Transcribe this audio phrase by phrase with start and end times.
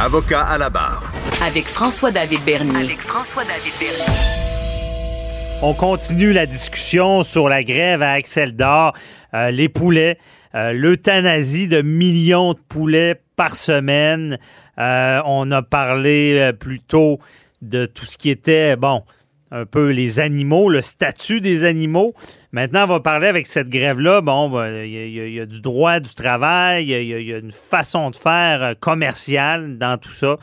[0.00, 1.12] Avocat à la barre.
[1.44, 2.76] Avec François-David Bernier.
[2.76, 4.14] Avec François-David Bernier.
[5.60, 8.92] On continue la discussion sur la grève à Axel d'Or,
[9.34, 10.16] euh, les poulets,
[10.54, 14.38] euh, l'euthanasie de millions de poulets par semaine.
[14.78, 17.18] Euh, on a parlé plus tôt
[17.60, 19.02] de tout ce qui était, bon,
[19.50, 22.12] un peu les animaux, le statut des animaux.
[22.52, 24.20] Maintenant, on va parler avec cette grève-là.
[24.20, 28.16] Bon, ben, il y, a- du droit du travail, il y a une façon de
[28.16, 30.36] faire euh, commerciale dans tout ça.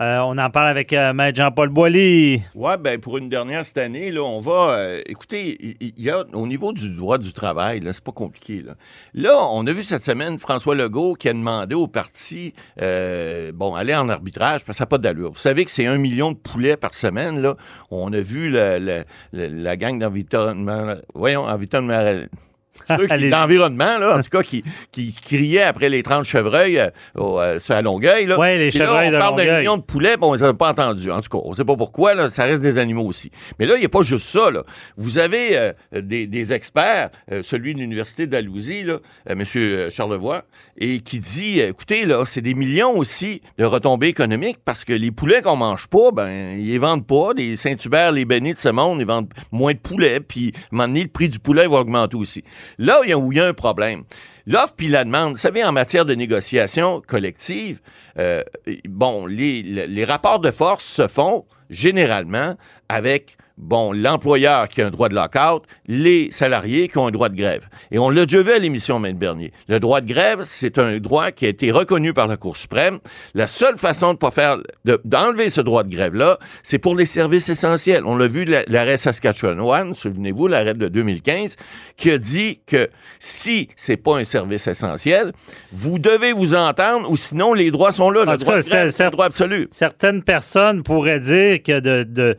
[0.00, 2.42] Euh, on en parle avec euh, Maître Jean-Paul Boilly.
[2.56, 4.70] Ouais, ben pour une dernière cette année, là, on va.
[4.70, 8.62] euh, écoutez, il y, a au niveau du droit du travail, là, c'est pas compliqué.
[8.62, 8.72] Là.
[9.14, 13.94] là, on a vu cette semaine François Legault qui a demandé au parti, bon, aller
[13.94, 15.30] en arbitrage parce que ça n'a pas d'allure.
[15.30, 17.40] Vous savez que c'est un million de poulets par semaine.
[17.40, 17.54] Là,
[17.92, 22.24] on a vu le- le- la gang d'environnement, voyons, environnement.
[22.88, 23.30] Ceux qui- Allez-y.
[23.30, 27.58] d'environnement, là, en tout cas, qui, qui criaient après les 30 chevreuils euh, au, euh,
[27.58, 28.26] sur la Longueuil.
[28.26, 28.38] Là.
[28.38, 29.58] Ouais, les Puis là, on de parle d'un Longueuil.
[29.60, 31.10] million de poulets, bon, on les a pas entendus.
[31.10, 33.30] En tout cas, on sait pas pourquoi, là, ça reste des animaux aussi.
[33.58, 34.50] Mais là, il n'y a pas juste ça.
[34.50, 34.64] Là.
[34.96, 38.98] Vous avez euh, des, des experts, euh, celui de l'Université d'Alousie, là,
[39.30, 39.34] euh,
[39.84, 39.90] M.
[39.90, 40.42] Charlevoix,
[40.76, 44.92] et qui dit, euh, écoutez, là, c'est des millions aussi de retombées économiques parce que
[44.92, 47.30] les poulets qu'on mange pas, ben, ils les vendent pas.
[47.36, 50.60] Les Saint-Hubert, les Bénis de ce monde, ils vendent moins de poulets, puis à un
[50.72, 52.42] moment donné, le prix du poulet va augmenter aussi.
[52.78, 54.04] Là il y a, un problème,
[54.46, 57.80] L'offre puis la demande, vous savez, en matière de négociation collective,
[58.18, 58.42] euh,
[58.86, 62.54] bon, les rapports de force se font généralement
[62.88, 67.28] avec bon, l'employeur qui a un droit de lockout, les salariés qui ont un droit
[67.28, 67.68] de grève.
[67.90, 69.52] Et on l'a déjà vu à l'émission Maître Bernier.
[69.68, 72.98] Le droit de grève, c'est un droit qui a été reconnu par la Cour suprême.
[73.34, 77.06] La seule façon de pas faire, de- d'enlever ce droit de grève-là, c'est pour les
[77.06, 78.02] services essentiels.
[78.04, 81.56] On l'a vu, la- l'arrêt Saskatchewan, souvenez-vous, l'arrêt de 2015,
[81.96, 82.88] qui a dit que
[83.20, 85.32] si c'est pas un service essentiel,
[85.72, 88.22] vous devez vous entendre ou sinon les droits sont là.
[88.26, 89.68] En Le droit cas, de grève, droit absolu.
[89.70, 92.36] certaines personnes pourraient dire que de, de-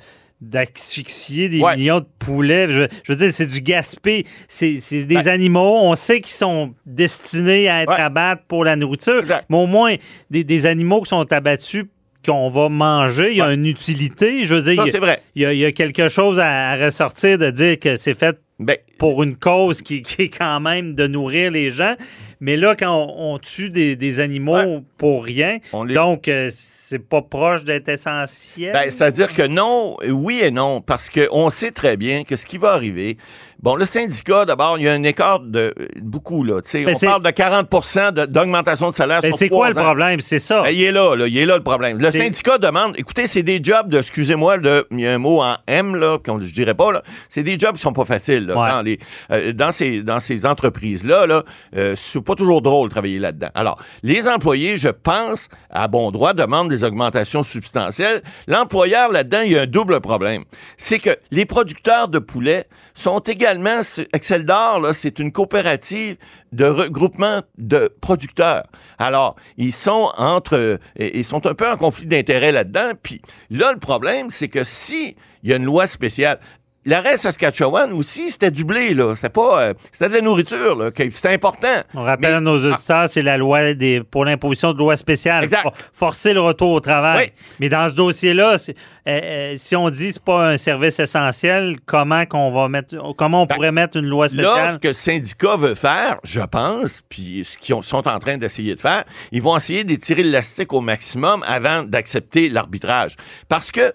[0.49, 1.75] d'asphyxier des Ouais.
[1.75, 4.25] millions de poulets, je, je veux dire, c'est du gaspé.
[4.47, 4.73] C'est,
[5.06, 8.01] des Ben- animaux, on sait qu'ils sont destinés à être Ouais.
[8.01, 9.45] abattus pour la nourriture, Exact.
[9.50, 9.95] mais au moins,
[10.29, 11.85] des, des animaux qui sont abattus
[12.25, 13.53] qu'on va manger, il y a Ouais.
[13.53, 14.45] une utilité.
[14.45, 15.19] Je veux dire, Ça, il y a- c'est vrai.
[15.35, 18.16] il y, a, il y a quelque chose à, à ressortir de dire que c'est
[18.16, 21.94] fait Ben, pour une cause qui, qui est quand même de nourrir les gens.
[22.40, 24.81] Mais là, quand on, on tue des, des animaux Ouais.
[24.97, 28.72] pour rien, On donc euh, c'est pas proche d'être essentiel.
[28.73, 32.57] Ben, c'est-à-dire que non, oui et non, parce qu'on sait très bien que ce qui
[32.59, 33.18] va arriver,
[33.59, 36.62] bon, le syndicat, d'abord, il y a un écart de beaucoup, là.
[36.74, 37.69] Ben, on parle de 40
[38.13, 40.19] de- d'augmentation de salaire Ben, sur c'est quoi le problème?
[40.19, 40.62] C'est ça.
[40.62, 41.97] Ben, il est là, là, il est là le problème.
[42.00, 45.41] Le syndicat demande, écoutez, c'est des jobs de, excusez-moi, de- il y a un mot
[45.41, 48.45] en M, là, qu'on je dirais pas, là, c'est des jobs qui sont pas faciles,
[48.45, 48.69] là, Ouais.
[48.69, 49.00] dans, les,
[49.31, 51.44] euh, dans ces, dans ces entreprises-là, là,
[51.75, 51.95] euh,
[52.25, 53.50] pas toujours drôle travailler là-dedans.
[53.56, 58.22] Alors, les employés, je pense, à bon droit, demandent des augmentations substantielles.
[58.47, 60.44] L'employeur, là-dedans, il y a un double problème.
[60.78, 63.81] C'est que les producteurs de poulets sont également,
[64.13, 66.18] Excel d'Or, c'est une coopérative
[66.52, 68.63] de regroupement de producteurs.
[68.97, 72.92] Alors, ils sont entre, euh, ils sont un peu en conflit d'intérêts là-dedans.
[73.02, 76.40] Puis là, le problème, c'est que si il y a une loi spéciale,
[76.88, 79.16] L'arrêt Saskatchewan aussi, c'était du blé, là.
[79.16, 79.62] C'était pas.
[79.62, 80.91] euh, c'était de la nourriture, là.
[80.96, 81.68] C'était important.
[81.96, 85.44] On rappelle Mais- à nos auditeurs, c'est la loi des, pour l'imposition de loi spéciale.
[85.44, 85.63] Exact.
[85.63, 87.25] For- forcer le retour au travail.
[87.25, 87.34] Oui.
[87.59, 88.74] Mais dans ce dossier-là, euh,
[89.07, 93.41] euh, si on dit que c'est pas un service essentiel, comment qu'on va mettre, comment
[93.41, 94.74] on Ben, pourrait mettre une loi Là, spéciale?
[94.74, 98.38] ce que le syndicat veut faire, je pense, puis ce qu'ils ont- sont en train
[98.38, 103.16] d'essayer de faire, ils vont essayer d'étirer l'élastique au maximum avant d'accepter l'arbitrage.
[103.50, 103.91] Parce que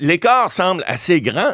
[0.00, 1.52] l'écart semble assez grand.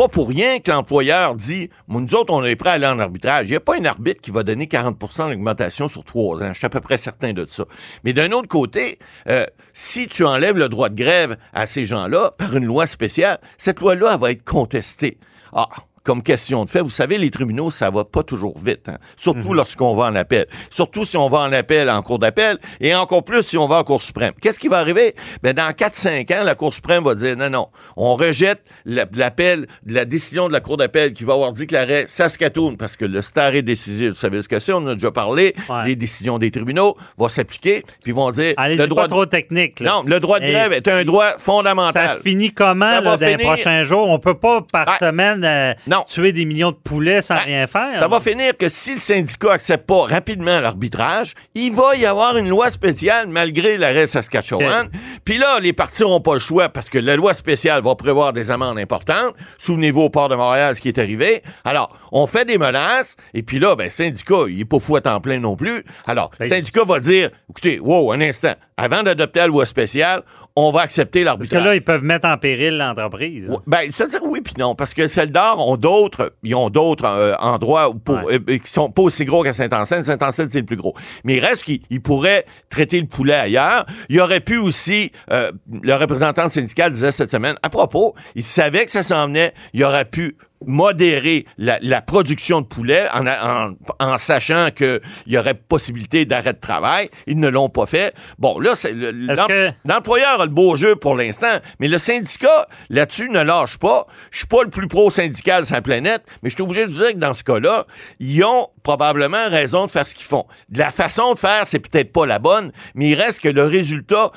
[0.00, 3.48] Pas pour rien que l'employeur dit, nous autres, on est prêt à aller en arbitrage.
[3.48, 6.54] Il n'y a pas un arbitre qui va donner 40% d'augmentation sur trois ans.
[6.54, 7.66] Je suis à peu près certain de ça.
[8.02, 9.44] Mais d'un autre côté, euh,
[9.74, 13.80] si tu enlèves le droit de grève à ces gens-là par une loi spéciale, cette
[13.80, 15.18] loi-là, va être contestée.
[15.52, 15.68] Ah,
[16.10, 18.98] comme question de fait, vous savez, les tribunaux, ça va pas toujours vite, hein.
[19.16, 20.46] surtout lorsqu'on va en appel.
[20.68, 23.76] Surtout si on va en appel en cour d'appel et encore plus si on va
[23.76, 24.32] en Cour suprême.
[24.40, 25.14] Qu'est-ce qui va arriver?
[25.44, 29.68] Ben, dans 4-5 ans, la Cour suprême va dire non, non, on rejette la- l'appel,
[29.86, 33.04] la décision de la Cour d'appel qui va avoir dit que l'arrêt Saskatoon, parce que
[33.04, 35.84] le star est décisif, vous savez ce que c'est, on en a déjà parlé, Ouais.
[35.84, 39.26] les décisions des tribunaux vont s'appliquer, puis vont dire Allez, le c'est droit pas trop
[39.26, 39.78] technique.
[39.78, 39.92] là.
[39.92, 42.18] Non, le droit de Et- grève est un droit Ça fondamental.
[42.24, 44.08] finit comment Ça là, va dans les prochains jours?
[44.08, 45.99] On peut pas par semaine euh, Non.
[46.04, 47.96] Tuer des millions de poulets sans Ben, rien faire.
[47.96, 52.36] Ça va finir que si le syndicat accepte pas rapidement l'arbitrage, il va y avoir
[52.36, 54.90] une loi spéciale malgré l'arrêt Saskatchewan.
[55.24, 58.32] Puis là, les partis n'auront pas le choix parce que la loi spéciale va prévoir
[58.32, 59.34] des amendes importantes.
[59.58, 61.42] Souvenez-vous au port de Montréal ce qui est arrivé.
[61.64, 64.96] Alors, on fait des menaces et puis là, ben, le syndicat, il est pas fou
[64.96, 65.84] à temps plein non plus.
[66.06, 70.22] Alors, le Ben, syndicat va dire, écoutez, wow, un instant, avant d'adopter la loi spéciale,
[70.68, 71.64] on va accepter Parce que l'arbitrage.
[71.64, 73.48] là, ils peuvent mettre en péril l'entreprise.
[73.50, 73.56] hein.
[73.66, 77.34] Ben, c'est-à-dire oui puis non, parce que celles d'or ont d'autres, ils ont d'autres euh,
[77.40, 78.40] endroits pour, Ouais.
[78.48, 80.02] euh, qui sont pas aussi gros qu'à Saint-Anselme.
[80.04, 80.94] Saint-Anselme, c'est le plus gros.
[81.24, 83.86] Mais il reste qu'ils ils pourraient traiter le poulet ailleurs.
[84.08, 85.52] Il y aurait pu aussi, euh,
[85.82, 89.84] le représentant syndical disait cette semaine, à propos, il savait que ça s'en venait, il
[89.84, 90.36] aurait pu
[90.66, 96.52] modérer la, la production de poulet en, en, en sachant qu'il y aurait possibilité d'arrêt
[96.52, 97.08] de travail.
[97.26, 98.14] Ils ne l'ont pas fait.
[98.38, 99.12] Bon, là, c'est le-
[99.46, 104.06] que- L'employeur a le beau jeu pour l'instant, mais le syndicat, là-dessus, ne lâche pas.
[104.30, 107.12] Je suis pas le plus pro-syndical sur la planète, mais je suis obligé de dire
[107.12, 107.86] que dans ce cas-là,
[108.18, 110.46] ils ont probablement raison de faire ce qu'ils font.
[110.68, 113.64] De la façon de faire, c'est peut-être pas la bonne, mais il reste que le
[113.64, 114.30] résultat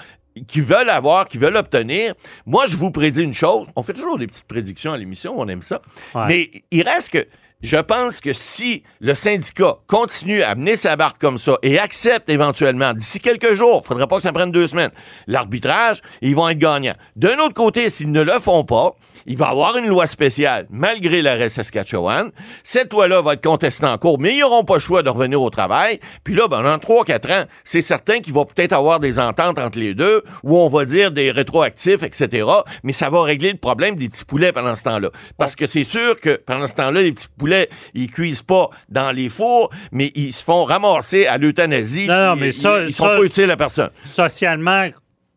[0.48, 2.14] qu'ils veulent avoir, qu'ils veulent obtenir.
[2.46, 3.68] Moi, je vous prédis une chose.
[3.76, 5.82] On fait toujours des petites prédictions à l'émission, on aime ça.
[6.16, 6.26] Ouais.
[6.28, 7.26] Mais il reste que
[7.64, 12.30] je pense que si le syndicat continue à mener sa barque comme ça et accepte
[12.30, 14.92] éventuellement, d'ici quelques jours, il faudra pas que ça prenne deux semaines,
[15.28, 16.96] l'arbitrage, ils vont être gagnants.
[17.16, 18.96] D'un autre côté, s'ils ne le font pas,
[19.26, 22.32] il va y avoir une loi spéciale, malgré l'arrêt Saskatchewan.
[22.64, 25.42] Cette loi-là va être contestée en cours, mais ils n'auront pas le choix de revenir
[25.42, 26.02] au travail.
[26.26, 29.80] Puis là, ben, dans 3-4 ans, c'est certain qu'il va peut-être avoir des ententes entre
[29.80, 32.46] les deux, où on va dire des rétroactifs, etc.
[32.84, 35.12] Mais ça va régler le problème des petits poulets pendant ce temps-là.
[35.38, 37.53] Parce que c'est sûr que pendant ce temps-là, les petits poulets,
[37.94, 42.08] ils cuisent pas dans les fours, mais ils se font ramasser à l'euthanasie.
[42.08, 43.90] Non, non, Ils- mais ça- ils, ils sont ça- pas utiles à personne.
[44.06, 44.88] Socialement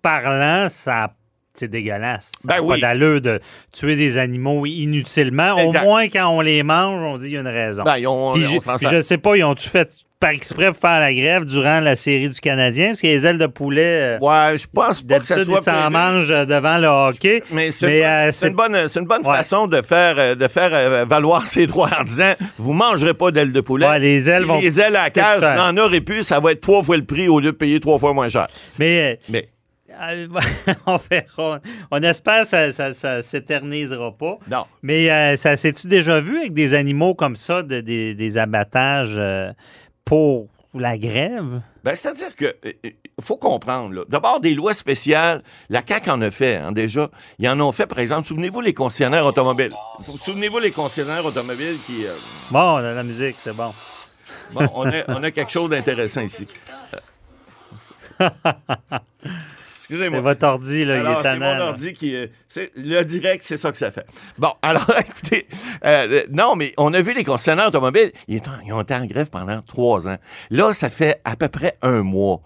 [0.02, 1.12] parlant, ça
[1.58, 2.32] c'est dégueulasse.
[2.42, 2.78] Ça Ben oui.
[2.80, 3.40] pas d'allure de
[3.72, 5.56] tuer des animaux inutilement.
[5.56, 5.80] Exact.
[5.80, 7.82] Au moins, quand on les mange, on dit qu'il y a une raison.
[7.82, 10.66] Ben, ils ont- Puis on je, puis je sais pas, ils ont-tu fait par exprès
[10.72, 12.88] pour faire la grève durant la série du Canadien?
[12.88, 15.62] Parce que les ailes de poulet, euh, Ouais, je pense pas que ça soit ils
[15.64, 17.42] s'en mangent euh, devant le hockey.
[17.50, 19.36] Mais c'est une, bonne- euh, une bonne, une bonne Ouais.
[19.36, 23.52] façon de faire, euh, de faire valoir ses droits en disant vous mangerez pas d'ailes
[23.52, 23.86] de poulet.
[23.88, 26.52] Ouais, les ailes vont Les ailes à la cage, on en aurait pu, ça va
[26.52, 28.46] être trois fois le prix au lieu de payer trois fois moins cher.
[28.78, 29.48] Mais Mais
[30.86, 31.60] on verra.
[31.90, 34.36] On espère que ça, ça, ça s'éternisera pas.
[34.50, 34.64] non.
[34.82, 39.14] Mais euh, ça s'est-tu déjà vu avec des animaux comme ça, de- des, des abattages
[39.16, 39.50] euh,
[40.06, 41.60] pour la grève?
[41.84, 44.04] Ben, c'est-à-dire que euh, euh, faut comprendre.
[44.08, 47.10] D'abord, des lois spéciales, la CAQ en a fait hein, déjà.
[47.38, 49.72] Ils en ont fait, par exemple, souvenez-vous les concessionnaires automobiles.
[50.22, 52.06] Souvenez-vous les concessionnaires automobiles qui.
[52.06, 52.14] euh,
[52.50, 53.72] Bon, la, la musique, c'est bon.
[54.52, 56.46] bon, on a, on a quelque chose d'intéressant ici.
[59.88, 60.20] Excusez-moi.
[60.20, 62.16] Votre ordi, là, il est c'est mon ordi qui.
[62.76, 64.04] le direct, c'est ça que ça fait.
[64.36, 65.46] Bon, alors, écoutez,
[65.84, 68.80] euh, euh, non, mais on a vu les concessionnaires automobiles, ils, étaient en- ils ont
[68.80, 70.16] été en grève pendant trois ans.
[70.50, 72.40] Là, ça fait à peu près un mois.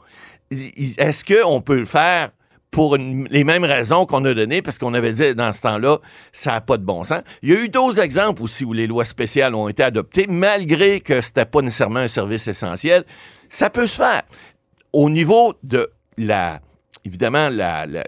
[0.51, 2.31] Est-ce qu'on peut le faire
[2.71, 5.99] pour une- les mêmes raisons qu'on a données, parce qu'on avait dit dans ce temps-là,
[6.33, 7.23] ça n'a pas de bon sens.
[7.43, 11.01] Il y a eu d'autres exemples aussi où les lois spéciales ont été adoptées, malgré
[11.01, 13.05] que c'était pas nécessairement un service essentiel.
[13.49, 14.23] Ça peut se faire.
[14.93, 16.61] Au niveau de la
[17.05, 17.99] évidemment, le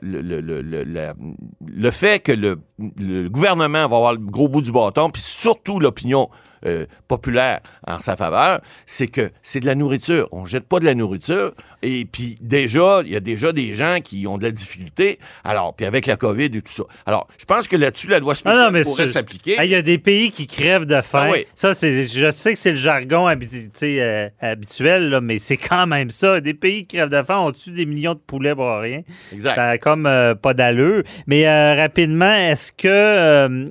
[1.90, 6.28] fait que le, le gouvernement va avoir le gros bout du bâton, puis surtout l'opinion
[6.66, 10.28] euh, populaire en sa faveur, c'est que c'est de la nourriture.
[10.32, 11.52] On jette pas de la nourriture.
[11.82, 15.18] Et puis déjà, il y a déjà des gens qui ont de la difficulté.
[15.44, 16.84] Alors, puis avec la COVID et tout ça.
[17.06, 19.56] Alors, je pense que là-dessus, la loi Ah spéciale non, mais pourrait s'appliquer.
[19.58, 21.26] Ah, Il y a des pays qui crèvent de faim.
[21.28, 21.46] Ah oui.
[21.54, 25.86] Ça, c'est, je sais que c'est le jargon habi- euh, habituel, là, mais c'est quand
[25.86, 26.40] même ça.
[26.40, 29.02] Des pays qui crèvent de faim, on tue des millions de poulets pour rien?
[29.32, 29.54] Exact.
[29.56, 31.02] Ça comme euh, pas d'allure.
[31.26, 33.70] Mais rapidement, est-ce que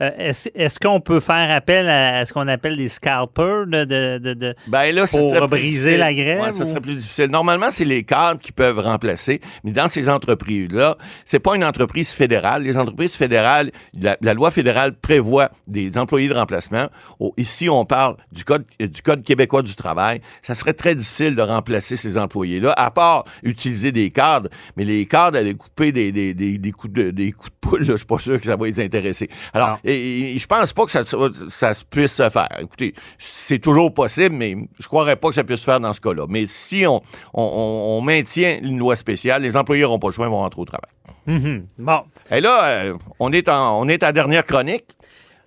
[0.00, 4.18] est-ce, est-ce qu'on peut faire appel à, à ce qu'on appelle des scalpers de, de,
[4.18, 7.26] de- de- Ben là, ça Pour briser la grève, Ouais, ça serait plus difficile.
[7.26, 12.12] Normalement, c'est les cadres qui peuvent remplacer, mais dans ces entreprises-là, c'est pas une entreprise
[12.12, 12.62] fédérale.
[12.62, 16.88] Les entreprises fédérales, la, la loi fédérale prévoit des employés de remplacement.
[17.36, 20.20] Ici, on parle du code, du code québécois du travail.
[20.42, 24.48] Ça serait très difficile de remplacer ces employés-là, à part utiliser des cadres.
[24.76, 27.80] Mais les cadres, aller couper des, des, des, des coups de, des coups de poule,
[27.80, 29.28] là, je suis pas sûr que ça va les intéresser.
[29.52, 32.48] Alors, et, et je pense pas que ça, ça se puisse se faire.
[32.60, 36.00] Écoutez, c'est toujours possible, mais je croirais pas que ça puisse se faire dans ce
[36.00, 36.26] cas-là.
[36.28, 37.02] Mais si on,
[37.34, 40.64] on, maintient une loi spéciale, les employés n'auront pas le choix, ils vont rentrer au
[40.64, 40.90] travail.
[41.26, 41.66] Mhm.
[41.78, 42.00] Bon.
[42.30, 44.84] Et là, euh, on, est en, on est à la dernière chronique.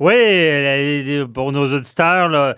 [0.03, 2.55] Oui, euh, pour nos auditeurs,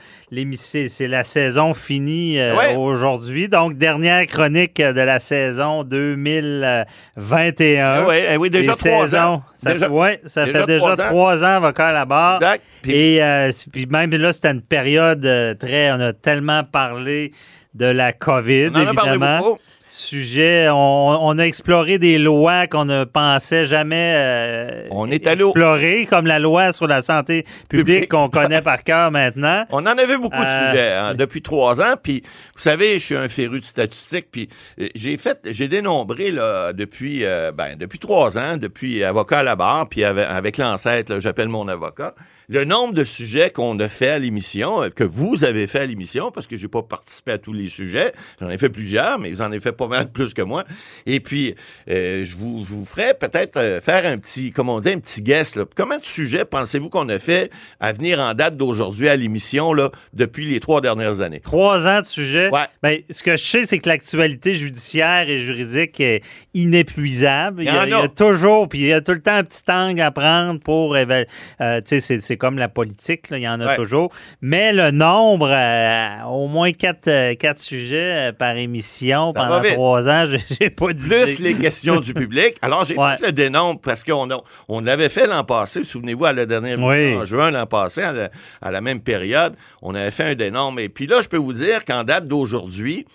[0.58, 2.76] c'est la saison finie euh, Ouais.
[2.76, 3.48] aujourd'hui.
[3.48, 8.02] Donc, dernière chronique de la saison 2021.
[8.02, 9.44] Eh oui, eh oui, déjà Les trois saisons, ans.
[9.54, 11.58] Ça, Déjà- fait, ouais, ça déjà fait déjà trois ans.
[11.58, 12.42] avocat à la barre.
[12.42, 12.64] Exact.
[12.82, 15.22] Puis- Et euh, puis même là, c'était une période
[15.60, 15.92] très.
[15.92, 17.32] On a tellement parlé
[17.76, 19.58] de la COVID, on en a parlé évidemment.
[19.96, 20.68] Sujet.
[20.70, 26.40] On, a exploré des lois qu'on ne pensait jamais euh, on est explorer, comme la
[26.40, 29.66] loi sur la santé publique qu'on connaît par cœur maintenant.
[29.72, 31.96] On en avait beaucoup de euh, sujets hein, depuis trois ans.
[32.02, 32.24] Puis,
[32.56, 34.28] vous savez, je suis un féru de statistiques.
[34.32, 34.50] Puis,
[34.80, 37.24] euh, j'ai fait, j'ai dénombré là, depuis,
[37.56, 41.68] ben, depuis trois ans, depuis avocat à la barre, puis avec, avec l'ancêtre, j'appelle mon
[41.68, 42.14] avocat
[42.48, 45.86] le nombre de sujets qu'on a fait à l'émission, euh, que vous avez fait à
[45.86, 49.32] l'émission, parce que j'ai pas participé à tous les sujets, j'en ai fait plusieurs, mais
[49.32, 50.66] vous en avez fait pas mal plus que moi.
[51.06, 51.56] Et puis,
[51.90, 55.22] euh, je, vous, vous ferai peut-être euh, faire un petit, comme on dit, un petit
[55.22, 55.56] guess.
[55.56, 55.66] Là.
[55.76, 59.92] Combien de sujets pensez-vous qu'on a fait à venir en date d'aujourd'hui à l'émission là,
[60.14, 61.40] depuis les trois dernières années?
[61.40, 62.50] Trois ans de sujets?
[62.50, 62.68] Ouais.
[62.84, 66.22] Ben, ce que je sais, c'est que l'actualité judiciaire et juridique est
[66.54, 67.64] inépuisable.
[67.64, 69.44] Il y, a, il y a, toujours, puis il y a tout le temps un
[69.44, 70.96] petit angle à prendre pour...
[70.96, 74.12] Euh, tu sais, c'est comme la politique, il y en a toujours.
[74.42, 80.08] Mais le nombre, euh, au moins quatre, euh, quatre sujets euh, par émission pendant trois
[80.08, 80.26] ans,
[80.60, 81.08] j'ai pas dit.
[81.08, 82.56] Plus les questions du public.
[82.62, 84.28] Alors, j'ai fait le dénombre parce qu'on
[84.68, 85.84] on l'avait fait l'an passé.
[85.84, 87.16] Souvenez-vous, à la dernière oui.
[87.16, 90.80] en juin l'an passé, à la, même période, on avait fait un dénombre.
[90.80, 93.06] Et puis là, je peux vous dire qu'en date d'aujourd'hui,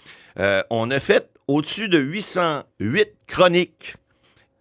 [0.70, 3.96] on a fait au-dessus de 808 chroniques.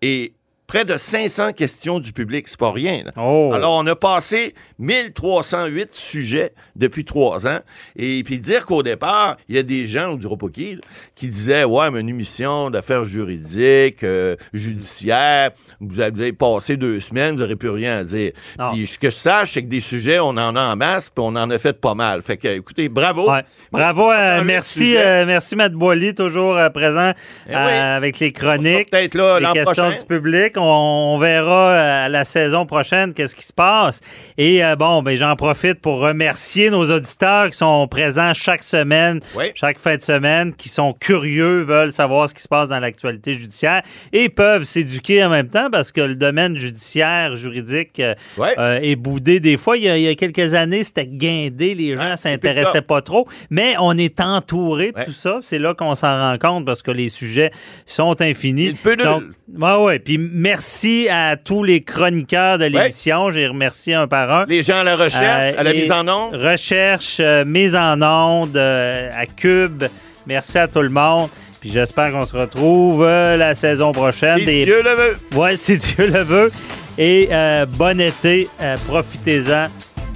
[0.01, 0.34] Et
[0.69, 2.47] près de 500 questions du public.
[2.47, 3.03] C'est pas rien.
[3.17, 3.51] Oh.
[3.55, 7.57] Alors, on a passé 1308 sujets depuis trois ans.
[7.95, 10.79] Et puis dire qu'au départ, il y a des gens, on dira pas qui,
[11.15, 15.49] qui disaient, ouais, mais une émission d'affaires juridiques, euh, judiciaires,
[15.81, 18.31] vous avez passé deux semaines, vous n'aurez plus rien à dire.
[18.71, 21.23] Puis ce que je sache, c'est que des sujets, on en a en masse, puis
[21.25, 22.21] on en a fait pas mal.
[22.21, 23.27] Fait que, écoutez, bravo.
[23.71, 27.13] Bravo, euh, merci, euh, merci Matt Boily, toujours présent
[27.49, 32.66] eh avec les chroniques, peut-être là, les questions du public on, verra euh, la saison
[32.66, 34.01] prochaine qu'est-ce qui se passe.
[34.38, 39.20] Et euh, bon, ben j'en profite pour remercier nos auditeurs qui sont présents chaque semaine,
[39.56, 43.34] chaque fin de semaine, qui sont curieux, veulent savoir ce qui se passe dans l'actualité
[43.34, 43.82] judiciaire
[44.13, 49.39] et peuvent s'éduquer en même temps parce que le domaine judiciaire, juridique euh, est boudé
[49.39, 49.78] des fois.
[49.78, 54.20] Il y a, quelques années, c'était guindé, les gens s'intéressaient pas trop, mais on est
[54.20, 55.39] entouré de tout ça.
[55.42, 57.51] C'est là qu'on s'en rend compte parce que les sujets
[57.86, 58.75] sont infinis.
[59.04, 59.24] Donc,
[59.58, 60.00] ouais, ouais.
[60.00, 60.18] Puis
[60.50, 63.29] merci à tous les chroniqueurs de l'émission.
[63.29, 64.46] J'ai remercié un par un.
[64.48, 66.36] Les gens à la recherche, à la euh, mise en onde.
[66.36, 69.84] Recherche, euh, mise en onde, euh, à Cube.
[70.25, 71.29] Merci à tout le monde.
[71.62, 74.39] Puis j'espère qu'on se retrouve la saison prochaine.
[74.39, 75.18] Si Dieu le veut.
[75.38, 76.51] Ouais, si Dieu le veut.
[76.98, 77.29] Et
[77.77, 78.48] bon été,
[78.88, 79.68] profitez-en.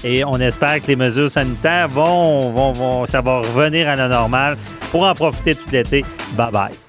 [0.04, 4.08] Et on espère que les mesures sanitaires vont, vont, vont, ça va revenir à la
[4.08, 4.58] normale
[4.92, 6.04] pour en profiter tout l'été.
[6.36, 6.83] Bye bye.